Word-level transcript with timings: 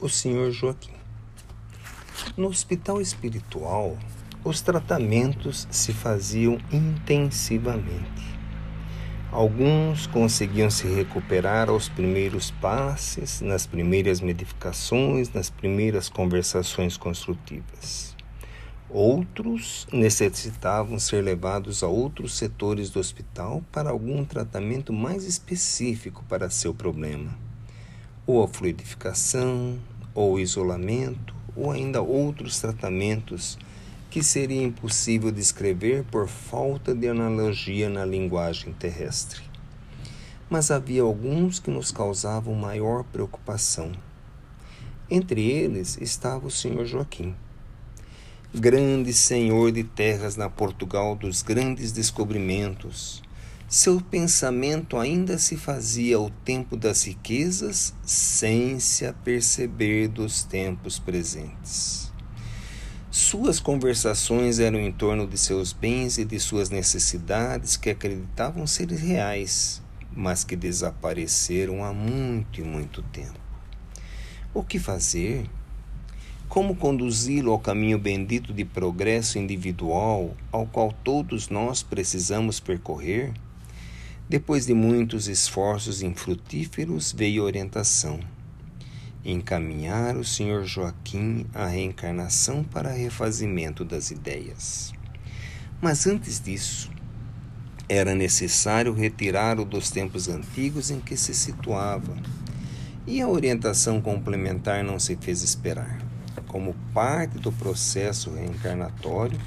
o 0.00 0.08
Sr. 0.08 0.50
Joaquim. 0.50 0.92
No 2.36 2.48
hospital 2.48 3.00
espiritual, 3.00 3.96
os 4.44 4.60
tratamentos 4.60 5.66
se 5.70 5.92
faziam 5.92 6.58
intensivamente. 6.72 8.38
Alguns 9.30 10.06
conseguiam 10.06 10.70
se 10.70 10.86
recuperar 10.86 11.68
aos 11.68 11.88
primeiros 11.88 12.50
passes, 12.50 13.40
nas 13.40 13.66
primeiras 13.66 14.20
medicações, 14.20 15.32
nas 15.32 15.50
primeiras 15.50 16.08
conversações 16.08 16.96
construtivas. 16.96 18.16
Outros 18.88 19.86
necessitavam 19.92 20.98
ser 20.98 21.22
levados 21.22 21.82
a 21.82 21.88
outros 21.88 22.38
setores 22.38 22.88
do 22.88 22.98
hospital 22.98 23.62
para 23.70 23.90
algum 23.90 24.24
tratamento 24.24 24.94
mais 24.94 25.24
específico 25.24 26.24
para 26.26 26.48
seu 26.48 26.72
problema, 26.72 27.36
ou 28.28 28.44
a 28.44 28.46
fluidificação, 28.46 29.78
ou 30.14 30.34
o 30.34 30.38
isolamento, 30.38 31.34
ou 31.56 31.72
ainda 31.72 32.02
outros 32.02 32.60
tratamentos 32.60 33.58
que 34.10 34.22
seria 34.22 34.62
impossível 34.62 35.32
descrever 35.32 36.04
por 36.04 36.28
falta 36.28 36.94
de 36.94 37.08
analogia 37.08 37.88
na 37.88 38.04
linguagem 38.04 38.74
terrestre. 38.74 39.40
Mas 40.50 40.70
havia 40.70 41.00
alguns 41.00 41.58
que 41.58 41.70
nos 41.70 41.90
causavam 41.90 42.54
maior 42.54 43.02
preocupação. 43.04 43.92
Entre 45.10 45.50
eles 45.50 45.96
estava 45.98 46.46
o 46.46 46.50
Sr. 46.50 46.84
Joaquim 46.84 47.34
grande 48.54 49.12
senhor 49.12 49.70
de 49.70 49.84
terras 49.84 50.34
na 50.34 50.48
Portugal 50.48 51.14
dos 51.14 51.42
grandes 51.42 51.92
descobrimentos. 51.92 53.22
Seu 53.70 54.00
pensamento 54.00 54.96
ainda 54.96 55.36
se 55.36 55.54
fazia 55.54 56.16
ao 56.16 56.30
tempo 56.30 56.74
das 56.74 57.06
riquezas, 57.06 57.92
sem 58.02 58.80
se 58.80 59.04
aperceber 59.04 60.08
dos 60.08 60.42
tempos 60.42 60.98
presentes. 60.98 62.10
Suas 63.10 63.60
conversações 63.60 64.58
eram 64.58 64.78
em 64.78 64.90
torno 64.90 65.26
de 65.26 65.36
seus 65.36 65.74
bens 65.74 66.16
e 66.16 66.24
de 66.24 66.40
suas 66.40 66.70
necessidades 66.70 67.76
que 67.76 67.90
acreditavam 67.90 68.66
ser 68.66 68.88
reais, 68.88 69.82
mas 70.16 70.44
que 70.44 70.56
desapareceram 70.56 71.84
há 71.84 71.92
muito 71.92 72.62
e 72.62 72.64
muito 72.64 73.02
tempo. 73.02 73.38
O 74.54 74.62
que 74.62 74.78
fazer? 74.78 75.44
Como 76.48 76.74
conduzi-lo 76.74 77.52
ao 77.52 77.58
caminho 77.58 77.98
bendito 77.98 78.50
de 78.54 78.64
progresso 78.64 79.38
individual 79.38 80.34
ao 80.50 80.64
qual 80.64 80.90
todos 80.90 81.50
nós 81.50 81.82
precisamos 81.82 82.60
percorrer? 82.60 83.34
Depois 84.28 84.66
de 84.66 84.74
muitos 84.74 85.26
esforços 85.26 86.02
infrutíferos, 86.02 87.12
veio 87.12 87.42
a 87.42 87.46
orientação. 87.46 88.20
Encaminhar 89.24 90.16
o 90.16 90.24
Sr. 90.24 90.64
Joaquim 90.64 91.46
à 91.54 91.66
reencarnação 91.66 92.62
para 92.62 92.90
refazimento 92.90 93.84
das 93.84 94.10
ideias. 94.10 94.92
Mas 95.80 96.06
antes 96.06 96.40
disso, 96.40 96.90
era 97.88 98.14
necessário 98.14 98.92
retirá-lo 98.92 99.64
dos 99.64 99.90
tempos 99.90 100.28
antigos 100.28 100.90
em 100.90 101.00
que 101.00 101.16
se 101.16 101.34
situava, 101.34 102.14
e 103.06 103.22
a 103.22 103.28
orientação 103.28 104.00
complementar 104.00 104.84
não 104.84 104.98
se 104.98 105.16
fez 105.16 105.42
esperar 105.42 106.06
como 106.48 106.74
parte 106.92 107.38
do 107.38 107.52
processo 107.52 108.32
reencarnatório, 108.32 109.38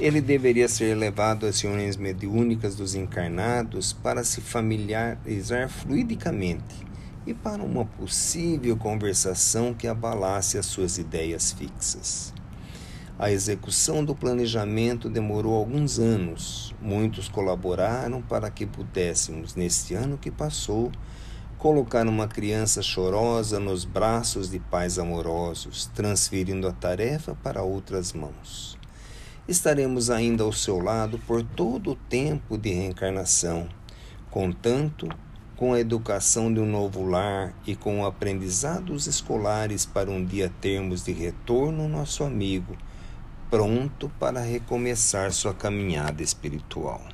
ele 0.00 0.20
deveria 0.20 0.68
ser 0.68 0.96
levado 0.96 1.46
às 1.46 1.60
reuniões 1.60 1.96
mediúnicas 1.96 2.74
dos 2.74 2.96
encarnados 2.96 3.92
para 3.92 4.24
se 4.24 4.40
familiarizar 4.40 5.68
fluidicamente 5.68 6.84
e 7.24 7.32
para 7.32 7.62
uma 7.62 7.84
possível 7.84 8.76
conversação 8.76 9.72
que 9.72 9.86
abalasse 9.86 10.58
as 10.58 10.66
suas 10.66 10.98
ideias 10.98 11.52
fixas. 11.52 12.34
A 13.16 13.30
execução 13.30 14.04
do 14.04 14.16
planejamento 14.16 15.08
demorou 15.08 15.54
alguns 15.54 16.00
anos. 16.00 16.74
Muitos 16.82 17.28
colaboraram 17.28 18.20
para 18.20 18.50
que 18.50 18.66
pudéssemos, 18.66 19.54
neste 19.54 19.94
ano 19.94 20.18
que 20.18 20.32
passou, 20.32 20.90
colocar 21.56 22.08
uma 22.08 22.26
criança 22.26 22.82
chorosa 22.82 23.60
nos 23.60 23.84
braços 23.84 24.50
de 24.50 24.58
pais 24.58 24.98
amorosos, 24.98 25.88
transferindo 25.94 26.66
a 26.66 26.72
tarefa 26.72 27.36
para 27.40 27.62
outras 27.62 28.12
mãos. 28.12 28.76
Estaremos 29.46 30.08
ainda 30.08 30.42
ao 30.42 30.54
seu 30.54 30.80
lado 30.80 31.18
por 31.18 31.42
todo 31.42 31.90
o 31.90 31.96
tempo 31.96 32.56
de 32.56 32.72
reencarnação, 32.72 33.68
contanto 34.30 35.06
com 35.54 35.74
a 35.74 35.80
educação 35.80 36.52
de 36.52 36.60
um 36.60 36.66
novo 36.66 37.04
lar 37.04 37.54
e 37.66 37.76
com 37.76 38.06
aprendizados 38.06 39.06
escolares 39.06 39.84
para 39.84 40.10
um 40.10 40.24
dia 40.24 40.50
termos 40.62 41.04
de 41.04 41.12
retorno 41.12 41.86
nosso 41.86 42.24
amigo, 42.24 42.74
pronto 43.50 44.10
para 44.18 44.40
recomeçar 44.40 45.30
sua 45.30 45.52
caminhada 45.52 46.22
espiritual. 46.22 47.04